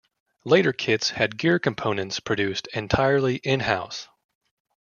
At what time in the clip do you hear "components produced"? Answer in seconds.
1.59-2.65